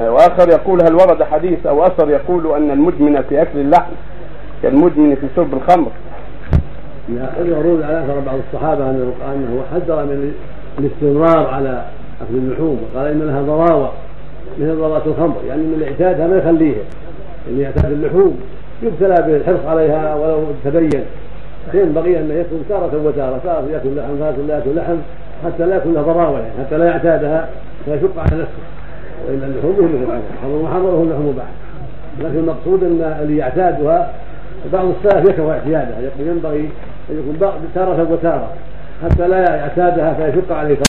وآخر 0.00 0.48
يقول 0.48 0.82
هل 0.82 0.94
ورد 0.94 1.22
حديث 1.22 1.66
أو 1.66 1.86
أثر 1.86 2.10
يقول 2.10 2.56
أن 2.56 2.70
المدمن 2.70 3.22
في 3.28 3.42
أكل 3.42 3.58
اللحم 3.58 3.92
كالمدمن 4.62 5.14
في 5.14 5.26
شرب 5.36 5.54
الخمر؟ 5.54 5.90
يروون 7.44 7.82
على 7.82 8.04
أثر 8.04 8.20
بعض 8.26 8.38
الصحابة 8.48 8.90
انه 8.90 9.12
أنه 9.34 9.62
حذر 9.72 10.04
من 10.04 10.34
الاستمرار 10.78 11.46
على 11.54 11.84
أكل 12.20 12.34
اللحوم 12.34 12.80
وقال 12.82 13.06
إن 13.06 13.22
لها 13.22 13.42
ضراوة 13.42 13.92
مثل 14.58 14.76
ضراوة 14.76 15.06
الخمر 15.06 15.36
يعني 15.48 15.62
من 15.62 15.82
اعتادها 15.82 16.26
ما 16.26 16.36
يخليه 16.36 16.74
اللي 17.48 17.62
يعتاد 17.62 17.92
اللحوم 17.92 18.40
يبتلى 18.82 19.14
بالحرص 19.26 19.66
عليها 19.66 20.14
ولو 20.14 20.44
تبين. 20.64 21.04
فينبغي 21.72 22.18
أن 22.18 22.30
يكون 22.30 22.64
تارة 22.68 23.02
وتارة 23.04 23.40
تارة 23.44 23.64
يأكل 23.72 23.96
لحم 23.96 24.18
تارة 24.18 24.36
لا 24.48 24.54
يأكل 24.54 24.76
لحم 24.76 24.96
حتى 25.44 25.66
لا 25.66 25.76
يكون 25.76 25.94
له 25.94 26.02
ضراوة 26.02 26.40
يعني 26.40 26.52
حتى 26.66 26.78
لا 26.78 26.84
يعتادها 26.84 27.48
فيشق 27.84 28.18
على 28.18 28.42
نفسه. 28.42 28.77
وإلا 29.26 29.46
اللحوم 29.46 29.72
مثل 29.72 30.02
الحمر 30.02 30.20
الحمر 30.34 30.54
وحمره 30.62 31.02
اللحوم 31.02 31.34
بعد 31.36 31.46
لكن 32.20 32.38
المقصود 32.38 32.84
أن 32.84 33.18
اللي 33.22 33.36
يعتادها 33.36 34.12
بعض 34.72 34.86
السلف 34.88 35.28
يكره 35.28 35.52
اعتيادها 35.52 36.10
ينبغي 36.18 36.70
أن 37.10 37.18
يكون 37.18 37.50
تارة 37.74 38.12
وتارة. 38.12 38.48
حتى 39.02 39.28
لا 39.28 39.56
يعتادها 39.56 40.14
فيشق 40.14 40.52
عليه 40.52 40.78